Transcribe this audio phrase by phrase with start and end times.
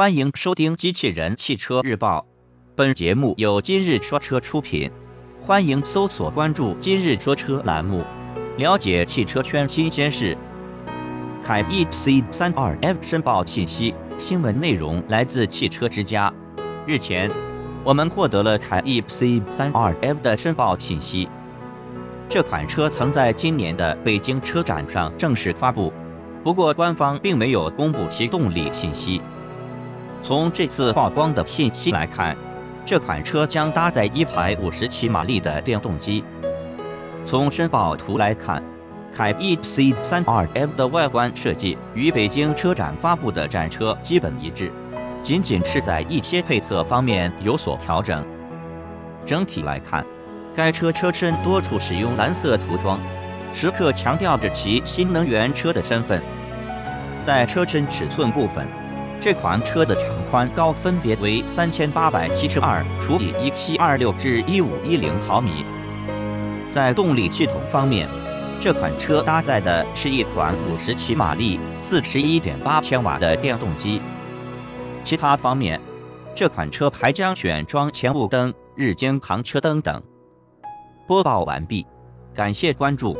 [0.00, 2.20] 欢迎收听《机器人汽车日报》，
[2.74, 4.90] 本节目由今日说车出品。
[5.44, 8.02] 欢迎搜索关注“今日说车”栏目，
[8.56, 10.34] 了解汽车圈新鲜事。
[11.44, 16.32] 凯翼 C 三二 F 申报信息：新闻内容来自汽车之家。
[16.86, 17.30] 日前，
[17.84, 21.28] 我们获得了凯翼 C 三二 F 的申报信息。
[22.26, 25.92] 这款车曾在今年的北京车展上正式发布，
[26.42, 29.20] 不过官方并没有公布其动力信息。
[30.22, 32.36] 从这次曝光的信息来看，
[32.84, 36.22] 这款车将搭载一台50骑马力的电动机。
[37.26, 38.62] 从申报图来看，
[39.14, 44.70] 凯翼 C32F 的外观设计与北京车展发布的战车基本一致，
[45.22, 48.24] 仅仅是在一些配色方面有所调整。
[49.26, 50.04] 整体来看，
[50.54, 52.98] 该车车身多处使用蓝色涂装，
[53.54, 56.22] 时刻强调着其新能源车的身份。
[57.22, 58.66] 在车身尺寸部分，
[59.22, 65.62] 这款车的长宽高分别为三千八百七十二除以一七二六至一五一零毫米。
[66.72, 68.08] 在动力系统方面，
[68.58, 74.00] 这款车搭载的是一款五十七马力、四十一点八千瓦的电动机。
[75.04, 75.78] 其他方面，
[76.34, 80.02] 这款车还将选装前雾灯、日间行车灯等。
[81.06, 81.84] 播报完毕，
[82.34, 83.18] 感谢关注。